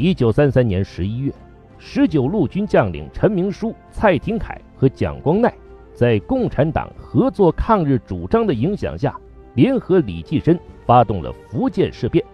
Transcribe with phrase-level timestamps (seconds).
[0.00, 1.32] 一九三三年十一月，
[1.76, 5.52] 十九路军将领陈明书、蔡廷锴和蒋光鼐
[5.92, 9.18] 在共产党合作抗日主张的影响下，
[9.54, 10.56] 联合李济深
[10.86, 12.24] 发动了福建事变，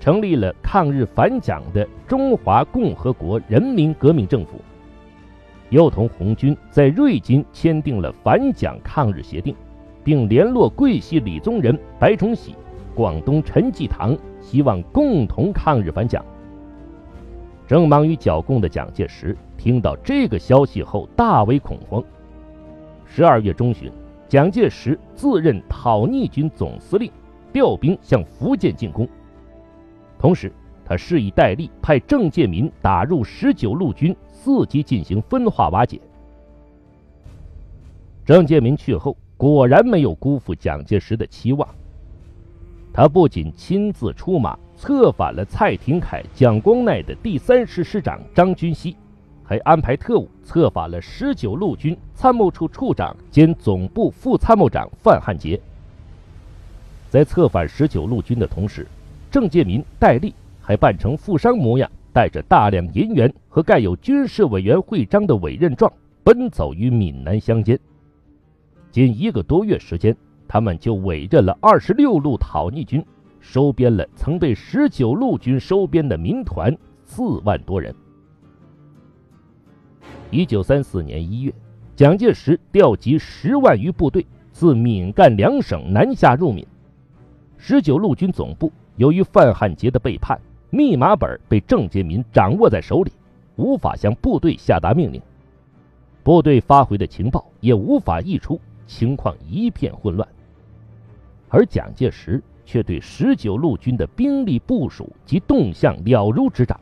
[0.00, 4.60] 成立了抗日反蒋的中华共和国人民革命政府。
[5.70, 9.54] 又同红军在瑞金签订了反蒋抗日协定，
[10.02, 12.56] 并联络桂系李宗仁、白崇禧、
[12.92, 16.24] 广东陈济棠，希望共同抗日反蒋。
[17.68, 22.02] 正忙于剿共的蒋介石听到这个消息后大为恐慌。
[23.04, 23.92] 十二月中旬，
[24.26, 27.12] 蒋介石自任讨逆军总司令，
[27.52, 29.06] 调兵向福建进攻。
[30.18, 30.50] 同时，
[30.82, 34.16] 他示意戴笠派郑介民打入十九路军。
[34.40, 36.00] 伺机进行分化瓦解。
[38.24, 41.68] 郑介民去后，果然没有辜负蒋介石的期望。
[42.92, 48.96] 他不仅亲自出马策反了蔡廷锴、蒋光鼐的第三师师长张君熙，
[49.42, 55.60] 还安排特务策反了十九路军参谋处处长兼总部副参谋长范汉杰。
[57.10, 58.86] 在策反十九路军的同时，
[59.32, 61.90] 郑介民、戴笠还扮成富商模样。
[62.10, 65.92] 带着大量银元和盖有军事委员会章的委任状，
[66.24, 67.78] 奔走于闽南乡间。
[68.90, 70.16] 仅一个多月时间，
[70.48, 73.04] 他们就委任了二十六路讨逆军，
[73.40, 77.94] 收编了曾被十九路军收编的民团四万多人。
[80.30, 81.54] 一九三四年一月，
[81.96, 86.66] 蒋介石调集十万余部队自闽赣两省南下入闽。
[87.56, 90.38] 十九路军总部由于范汉杰的背叛。
[90.70, 93.10] 密码本被郑介民掌握在手里，
[93.56, 95.18] 无法向部队下达命令，
[96.22, 100.28] 部队发回的情报也无法溢出，情况一片混乱。
[101.48, 106.78] 而蒋介石却对十九路军的兵力部署及动向了如指掌。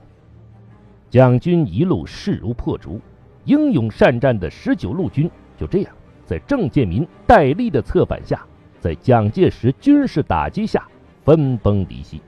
[1.09, 3.01] 蒋军一路势如破竹，
[3.45, 5.95] 英勇善战的十九路军就这样
[6.25, 8.45] 在郑介民、戴笠的策反下，
[8.81, 10.85] 在蒋介石军事打击下
[11.25, 12.21] 分崩离析。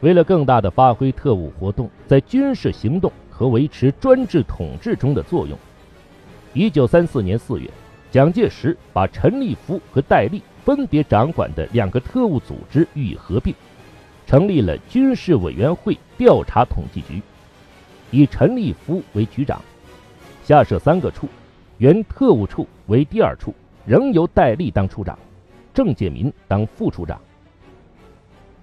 [0.00, 5.58] 为了更大的发挥特务活动在军事行动和维持专制统治中的作用，
[6.54, 7.70] 一九三四年四月，
[8.10, 13.54] 蒋介石把陈立夫和戴笠分别掌管的两个特务组织予以合并，
[14.26, 17.22] 成立了军事委员会调查统计局，
[18.10, 19.62] 以陈立夫为局长，
[20.42, 21.28] 下设三个处，
[21.78, 23.54] 原特务处为第二处，
[23.86, 25.16] 仍由戴笠当处长，
[25.72, 27.20] 郑介民当副处长。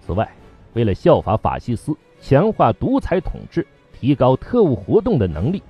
[0.05, 0.29] 此外，
[0.73, 5.63] 为了效法法西斯，强化独裁统治，提高特务活动的能力，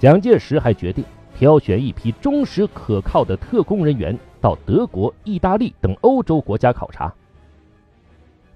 [0.00, 1.04] 蒋介石还决定
[1.38, 7.14] 挑选一批忠实可靠的特工人员到德国、意大利等欧洲国家考察。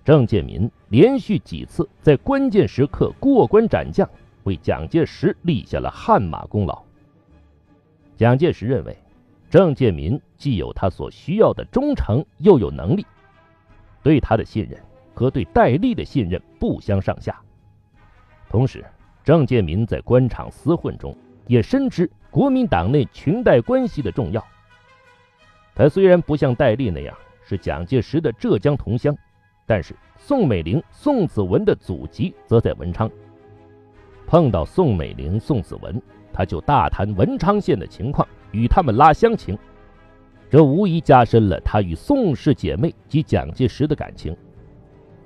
[0.05, 4.09] 郑介民连续几次在关键时刻过关斩将，
[4.43, 6.83] 为蒋介石立下了汗马功劳。
[8.17, 8.99] 蒋介石认为，
[9.49, 13.07] 郑介民既有他所需要的忠诚，又有能力，
[14.03, 14.77] 对他的信任。
[15.15, 17.39] 和对戴笠的信任不相上下。
[18.49, 18.83] 同时，
[19.23, 21.15] 郑介民在官场厮混中
[21.47, 24.45] 也深知国民党内裙带关系的重要。
[25.75, 29.15] 他虽然不像戴笠那样是蒋介石的浙江同乡，
[29.67, 33.09] 但是宋美龄、宋子文的祖籍则在文昌。
[34.27, 36.01] 碰到宋美龄、宋子文，
[36.33, 39.59] 他就大谈文昌县的情况，与他们拉乡情。
[40.49, 44.37] 这无疑加深了他与宋氏姐妹及蒋介石的感情。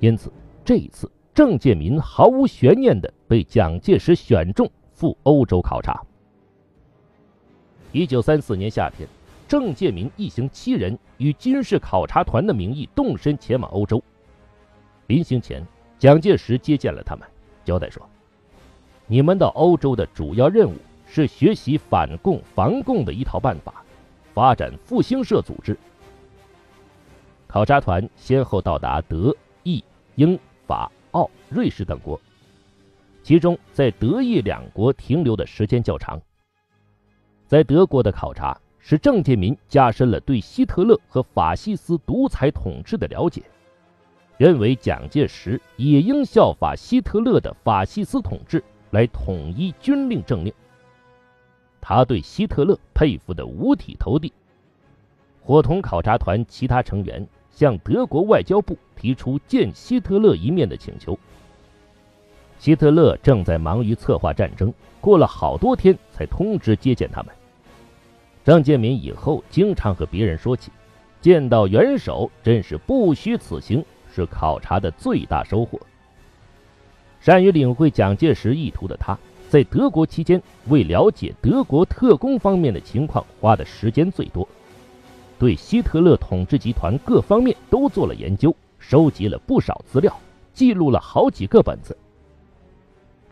[0.00, 0.32] 因此，
[0.64, 6.05] 这一次郑介民毫无悬念地被蒋介石选中赴欧洲考察。
[7.92, 9.08] 一九三四年夏天，
[9.48, 14.02] 郑介民一行七人以军事考察团的名义动身前往欧洲。
[15.06, 15.66] 临行前，
[15.98, 17.26] 蒋介石接见了他们，
[17.64, 18.06] 交代说
[19.06, 20.74] ：“你们到欧洲的主要任务
[21.06, 23.84] 是学习反共防共的一套办法，
[24.34, 25.78] 发展复兴社组织。”
[27.46, 29.34] 考察团先后到达德。
[29.68, 29.82] 意
[30.14, 32.20] 英法澳瑞士等国，
[33.24, 36.22] 其中在德意两国停留的时间较长。
[37.46, 43.42] 在德国的考察使郑介民加深了对希特勒和法西斯独裁统治的了解，
[44.36, 50.52] 认为蒋介石也应效法希特勒的法西斯统治来统一军令政令。
[51.80, 54.32] 他对希特勒佩服得五体投地。
[55.40, 57.26] 伙同考察团其他成员。
[57.48, 61.18] 向德国外交部提出见希特勒一面的请求。
[62.58, 67.32] 希特勒正在忙于策划战争，过了好多天才通知接见他们。
[68.44, 70.70] 郑介民以后经常和别人说起，
[71.20, 75.78] 见到元首真是不虚此行，是考察的最大收获。
[77.20, 79.18] 善于领会蒋介石意图的他，
[79.48, 84.46] 在德国期间为了解德国特工方面的情况花的时间最多，
[85.38, 90.16] 对希特勒统治集团各方面都做了研究，收集了不少资料，
[90.52, 91.96] 记录了好几个本子。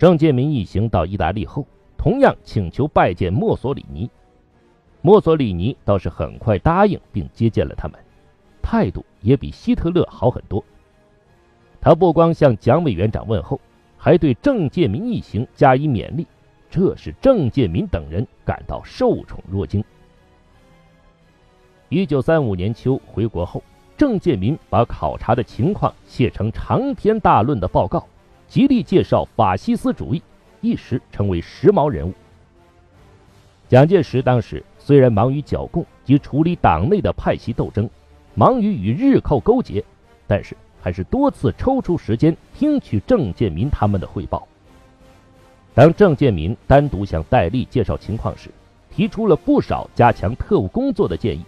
[0.04, 1.66] 郑介民一行到意大利后，
[1.96, 4.10] 同样请求拜见墨索里尼。
[5.00, 7.98] 墨索里尼倒是很快答应并接见了他们，
[8.60, 10.62] 态度也比希特勒好很多。
[11.80, 13.58] 他不光向蒋委员长问候，
[13.96, 16.26] 还对郑介民一行加以勉励，
[16.68, 19.82] 这使郑介民等人感到受宠若惊。
[21.88, 23.62] 一九三五年秋回国后，
[23.96, 28.06] 郑介民把考察的情况写成长篇大论的报告。
[28.54, 30.22] 极力介绍法西斯主义，
[30.60, 32.14] 一时成为时髦人物。
[33.68, 37.90] 蒋介石当时虽然忙于剿共及处理党内的派系斗争，
[38.36, 39.84] 忙于与日寇勾结，
[40.28, 44.46] 但是还是多次抽出时间听取郑介民他们的汇报。
[45.74, 48.50] 当郑介民单独向戴笠介绍情况时，
[48.88, 51.44] 提出了不少加强特务工作的建议。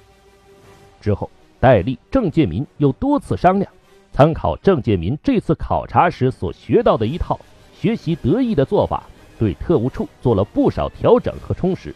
[1.01, 1.31] 之后，
[1.61, 3.71] 戴笠、郑介民又多次商量。
[4.17, 7.39] 参考郑介民这次考察时所学到的一套
[7.79, 9.03] 学习得意的做法，
[9.39, 11.95] 对特务处做了不少调整和充实，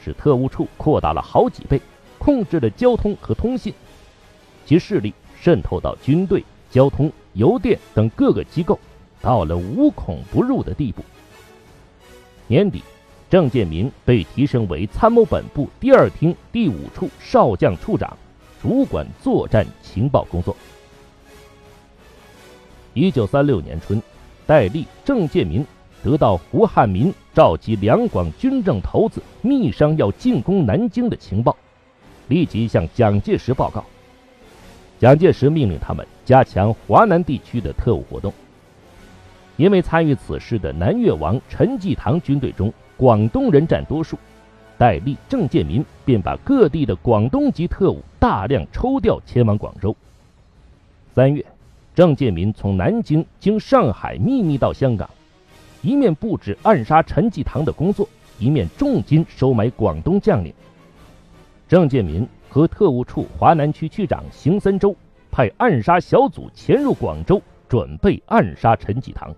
[0.00, 1.80] 使特务处扩大了好几倍，
[2.20, 3.74] 控制了交通和通信，
[4.64, 8.78] 其势力渗透到军队、交通、邮电等各个机构，
[9.20, 11.02] 到了无孔不入的地步。
[12.46, 12.80] 年底，
[13.28, 18.16] 郑介民被提升为参谋本部第二厅第五处少将处长，
[18.62, 20.56] 主管作战情报工作。
[22.94, 24.00] 一九三六年春，
[24.46, 25.66] 戴笠、郑介民
[26.04, 31.56] 得到胡汉民召集两广军政头子密商要进攻南京的情报，
[32.28, 33.84] 立即向蒋介石报告。
[35.00, 38.32] 蒋介石命令他们加强华南地区的特务活动。
[39.56, 44.16] 因为参与此事的南越王陈济棠军队中广东人占多数，
[44.78, 49.94] 戴笠、郑介民便把各地的广东籍特务大量抽调前往广州。
[51.12, 51.44] 三月。
[51.94, 55.08] 郑介民从南京经上海秘密到香港，
[55.80, 58.08] 一面布置暗杀陈济棠的工作，
[58.40, 60.52] 一面重金收买广东将领。
[61.68, 64.94] 郑介民和特务处华南区区长邢森洲
[65.30, 69.32] 派暗杀小组潜入广州，准备暗杀陈济棠。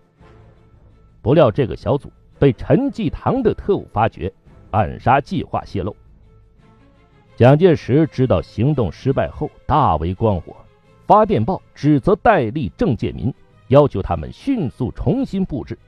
[1.21, 4.33] 不料这个小组被陈济棠的特务发觉，
[4.71, 5.95] 暗杀计划泄露。
[7.37, 10.57] 蒋介石知道行动失败后，大为光火。
[11.07, 13.33] 发电报指责戴笠、郑介民，
[13.69, 15.79] 要求他们迅速重新布置。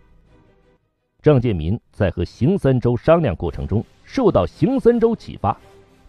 [1.20, 5.58] 郑介民在和邢三洲商量过程中，受到邢三洲启发，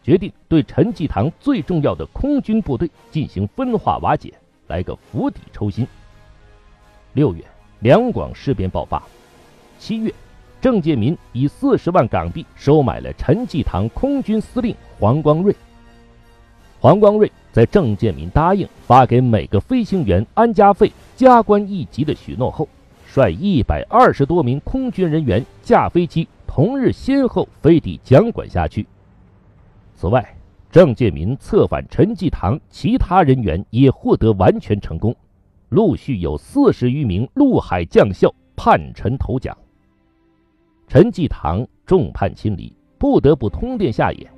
[0.03, 4.31] 决定对陈济棠最重要的空军部队进行分化瓦解，
[4.67, 5.87] 来个釜底抽薪。
[7.13, 7.43] 六月，
[7.79, 9.01] 两广事变爆发。
[9.79, 10.13] 七月，
[10.61, 15.55] 郑介民以四十万港币收买了陈济棠空军司令黄光瑞。
[16.79, 17.31] 黄光瑞。
[17.51, 22.67] 在郑介民答应发给每个飞行员安家费、加官一级的许诺后，
[23.07, 28.85] 率一百二十多名空军人员驾飞机，同日先后飞抵蒋管辖区。
[29.95, 30.35] 此外，
[30.71, 35.15] 郑介民策反陈济棠，其他人员也获得完全成功，
[35.69, 39.57] 陆续有四十余名陆海将校叛臣投蒋。
[40.87, 44.29] 陈济棠众叛亲离，不得不通电下野。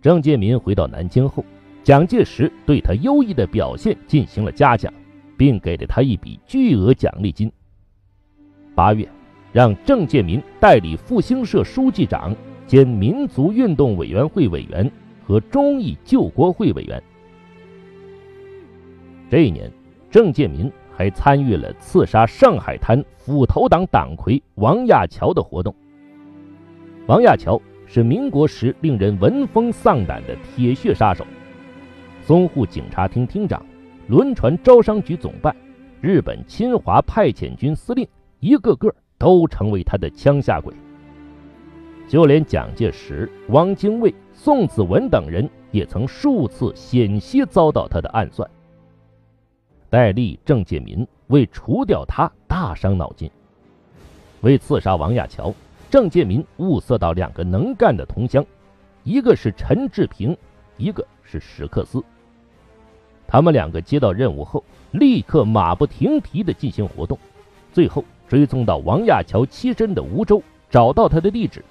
[0.00, 1.44] 郑建民回到南京后。
[1.82, 4.92] 蒋介石对他优异的表现进行了嘉奖，
[5.36, 7.50] 并给了他一笔巨额奖励金。
[8.72, 9.08] 八月，
[9.52, 12.34] 让郑介民代理复兴社书记长
[12.68, 14.88] 兼民族运动委员会委员
[15.26, 17.02] 和忠义救国会委员。
[19.28, 19.68] 这一年，
[20.08, 25.74] 郑介民还参与了刺杀上海滩斧头党党魁王亚樵的活动。
[27.08, 31.26] 王亚樵是民国时令人闻风丧胆的铁血杀手。
[32.26, 33.64] 淞沪警察厅厅长、
[34.06, 35.54] 轮船招商局总办、
[36.00, 38.06] 日本侵华派遣军司令，
[38.38, 40.72] 一个个都成为他的枪下鬼。
[42.08, 48.48] 就连蒋介石、汪精卫、宋子文等人，也曾数次险些遭到他的暗算。
[49.90, 53.30] 戴笠、郑介民为除掉他大伤脑筋。
[54.42, 55.52] 为刺杀王亚樵，
[55.90, 58.44] 郑介民物色到两个能干的同乡，
[59.02, 60.36] 一个是陈志平，
[60.76, 62.02] 一个是史克斯。
[63.32, 67.18] 他们两个接到任务后，立刻马不停蹄地进行活动，
[67.72, 71.64] 最后追踪到王亚樵栖身的梧州，找到他的地址。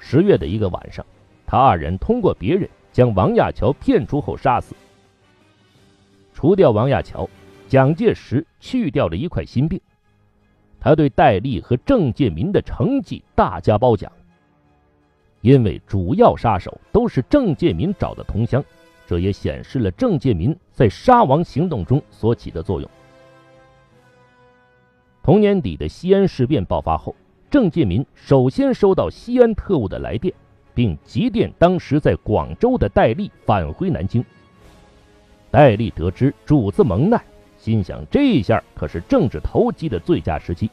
[0.00, 1.06] 十月的一个晚上，
[1.46, 4.74] 他二人通过别人将王亚樵骗出后杀死。
[6.34, 7.30] 除掉王亚樵，
[7.68, 9.80] 蒋介石去掉了一块心病。
[10.80, 14.10] 他对戴笠和郑介民的成绩大加褒奖，
[15.42, 18.64] 因为主要杀手都是郑介民找的同乡，
[19.10, 22.88] 这也显示了郑介民在杀王行动中所起的作用。
[25.20, 27.12] 同年底的西安事变爆发后，
[27.50, 30.32] 郑介民首先收到西安特务的来电，
[30.76, 34.24] 并急电当时在广州的戴笠返回南京。
[35.50, 37.20] 戴笠得知主子蒙难。
[37.58, 40.70] 心想，这下可是政治投机的最佳时机。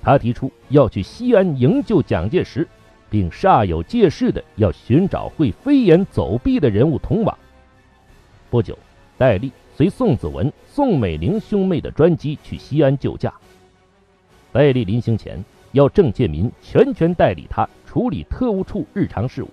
[0.00, 2.66] 他提出要去西安营救蒋介石，
[3.10, 7.38] 并煞有介事的要寻找会飞檐走壁的人物同往。
[8.50, 8.78] 不久，
[9.16, 13.32] 戴笠随宋子文、宋美龄兄妹的专机去西安救驾。
[14.52, 19.48] 戴笠临行前要郑介民全权代理他处理特务处日常事务。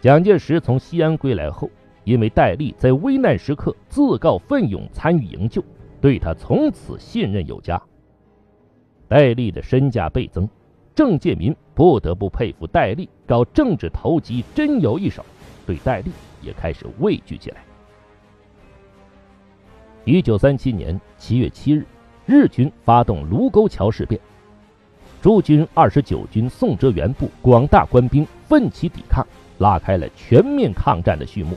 [0.00, 1.70] 蒋介石从西安归来后。
[2.04, 5.62] 因为戴笠在危难时刻自告奋勇参与营救，
[6.00, 7.78] 对他从此信任有加。
[9.06, 10.48] 戴笠的身价倍增，
[10.94, 15.22] 郑介民不得不佩服戴笠搞政治投机真有一手，
[15.68, 16.10] 对戴笠
[16.40, 17.62] 也开始畏惧起来。
[20.06, 21.84] 一九三七年七月七日，
[22.24, 24.18] 日军发动卢沟桥事变，
[25.20, 29.26] 驻军二十九军宋哲元部广大官兵奋起抵抗，
[29.58, 31.54] 拉开了全面抗战的序幕。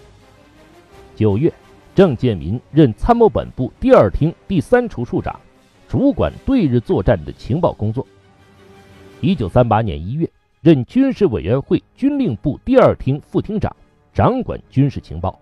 [1.15, 1.53] 九月，
[1.95, 5.39] 郑介民任参谋本部第二厅第三处处长，
[5.87, 8.05] 主管对日作战的情报工作。
[9.21, 13.73] 一九三八年一月，任军事委员会军令部第二厅副厅长，
[14.13, 15.39] 掌管军事情报。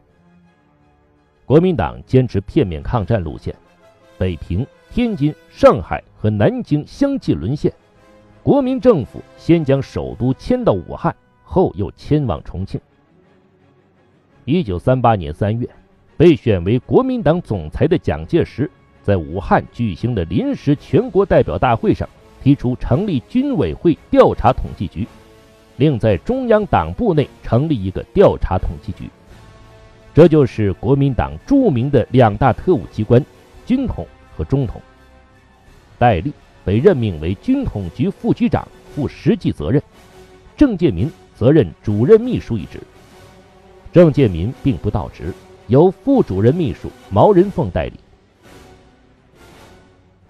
[1.46, 3.56] 国民党坚持片面抗战路线，
[4.18, 7.74] 北平、天津、上海和南京相继沦陷。
[8.44, 12.80] 国民政府先将首都迁到武汉，后又迁往重庆。
[14.46, 15.68] 一九三八年三月，
[16.16, 18.70] 被选为国民党总裁的蒋介石，
[19.02, 22.08] 在武汉举行的临时全国代表大会上，
[22.44, 25.08] 提出成立军委会调查统计局，
[25.80, 29.10] 另在中央党部内成立一个调查统计局。
[30.14, 33.24] 这就是国民党著名的两大特务机关——
[33.66, 34.06] 军统
[34.36, 34.82] 和中统。
[35.98, 36.34] 戴笠
[36.66, 39.82] 被任命为军统局副局长，负实际责任；
[40.58, 42.82] 郑介民则任主任秘书一职。
[43.94, 45.34] 郑介民并不到职，
[45.68, 47.94] 由副主任秘书毛人凤代理。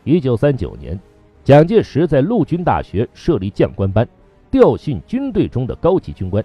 [0.03, 0.99] 一九三九年，
[1.43, 4.07] 蒋介石在陆军大学设立将官班，
[4.51, 6.43] 调训军队中的高级军官。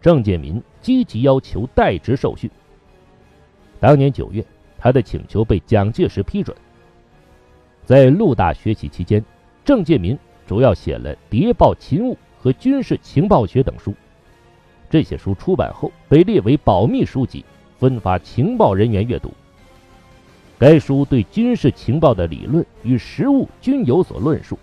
[0.00, 2.50] 郑介民积极要求代职受训。
[3.78, 4.44] 当年九月，
[4.78, 6.56] 他的请求被蒋介石批准。
[7.84, 9.24] 在陆大学习期间，
[9.64, 13.94] 郑介民主要写了《谍报勤务》和《军事情报学》等书。
[14.90, 17.44] 这些书出版后被列为保密书籍，
[17.78, 19.32] 分发情报人员阅读。
[20.58, 24.58] 该书对军事情报的理论与实务均有所论述。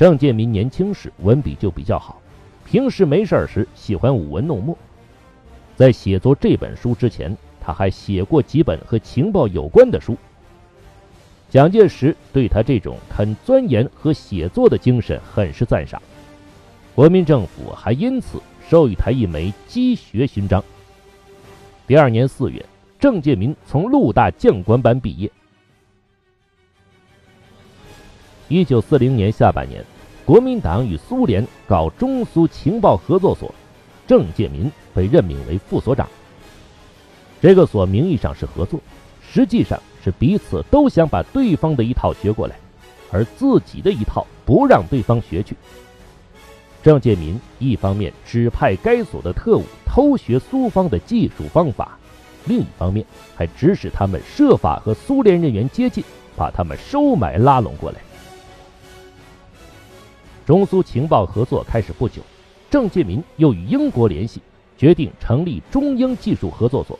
[0.00, 2.18] 郑介民年轻时文笔就比较好，
[2.64, 4.74] 平时没事时喜欢舞文弄墨。
[5.76, 10.16] 在写作这本书之前，他还写过几本和情报有关的书。
[11.50, 16.00] 蒋介石对他这种肯钻研和写作的精神很是赞赏，
[16.94, 18.40] 国民政府还因此。
[18.70, 20.64] 授予他一枚积学勋章。
[21.86, 22.64] 第二年四月，
[22.98, 25.30] 郑介民从陆大将官班毕业。
[28.50, 29.80] 一九四零年下半年，
[30.24, 33.54] 国民党与苏联搞中苏情报合作所，
[34.08, 36.08] 郑介民被任命为副所长。
[37.40, 38.80] 这个所名义上是合作，
[39.22, 42.56] 实际上是彼此都想把对方的一套学过来，
[43.12, 45.54] 而自己的一套不让对方学去。
[46.82, 51.96] 郑介民一方面指派该所的特务偷学苏方的技术方法，
[52.46, 56.02] 另一方面还指使他们设法和苏联人员接近，
[56.36, 57.98] 把他们收买拉拢过来。
[60.50, 62.20] 中苏情报合作开始不久，
[62.68, 64.42] 郑介民又与英国联系，
[64.76, 66.98] 决定成立中英技术合作所。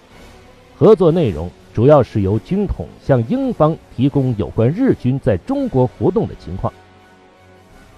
[0.76, 6.72] 合作内容主要是由军统向英方提供有关日军在中国活动的情况。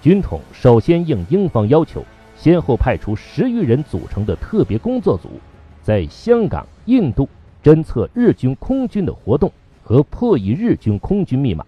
[0.00, 2.02] 军统首先应英方要求，
[2.34, 5.28] 先后派出十余人组成的特别工作组，
[5.82, 7.28] 在香港、印度
[7.62, 11.62] 侦测日军空军的活动和破译日军空军密码。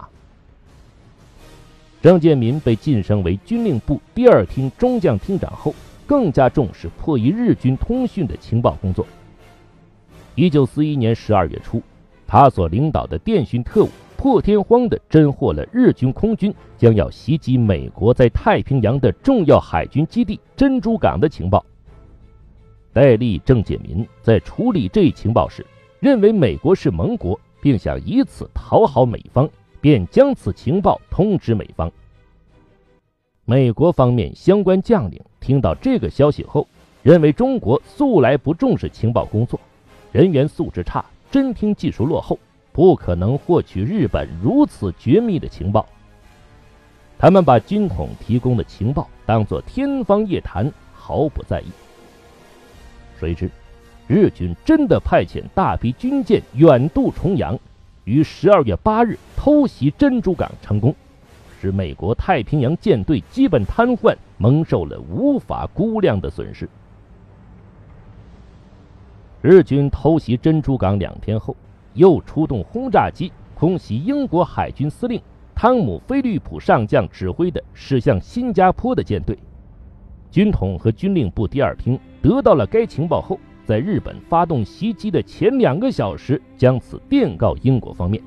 [2.05, 5.75] 郑介民被晋升为军令部第二厅中将厅长后，
[6.07, 9.07] 更加重视破译日军通讯的情报工作。
[10.35, 11.81] 一九四一年十二月初，
[12.27, 13.89] 他所领导的电讯特务。
[14.19, 21.65] 破天荒地侦获了日军空军将要袭击美国在太平洋的重要海军基地珍珠港的情报。
[22.93, 25.65] 戴笠、郑介民在处理这一情报时，
[26.01, 29.49] 认为美国是盟国，并想以此讨好美方，
[29.85, 31.93] 便将此情报通知美方。
[33.45, 36.67] 美国方面相关将领听到这个消息后，
[37.03, 39.61] 认为中国素来不重视情报工作，
[40.11, 42.39] 人员素质差，侦听技术落后，
[42.73, 45.87] 不可能获取日本如此绝密的情报。
[47.19, 51.67] 他们把军统提供的情报当作天方夜谭，毫不在意。
[53.21, 53.51] 谁知，
[54.07, 57.59] 日军真的派遣大批军舰远渡重洋，
[58.05, 60.95] 于十二月八日偷袭珍珠港成功。
[61.61, 66.69] 使美国太平洋舰队基本瘫痪，蒙受了无法估量的损失。
[69.41, 71.57] 日军偷袭珍珠港两天后，
[71.95, 75.21] 又出动轰炸机空袭英国海军司令
[75.55, 79.39] 汤姆·菲利普上将指挥的驶向新加坡的舰队。
[80.31, 88.23] 军统和军令部第二厅得到了该情报后，在日本发动袭击的前两个小时，将此电告英国方面。